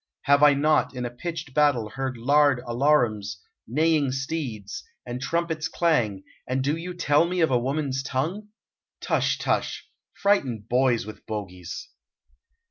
Have 0.23 0.41
I 0.41 0.55
not 0.55 0.95
in 0.95 1.05
a 1.05 1.11
pitched 1.11 1.53
battle 1.53 1.91
heard 1.91 2.17
loud 2.17 2.57
alarums, 2.65 3.37
neighing 3.67 4.11
steeds, 4.11 4.83
and 5.05 5.21
trumpets 5.21 5.67
clang, 5.67 6.23
and 6.47 6.63
do 6.63 6.75
you 6.75 6.95
tell 6.95 7.25
me 7.25 7.39
of 7.39 7.51
a 7.51 7.59
woman's 7.59 8.01
tongue? 8.01 8.47
Tush, 8.99 9.37
tush! 9.37 9.83
Frighten 10.15 10.65
boys 10.67 11.05
with 11.05 11.23
bogies!" 11.27 11.87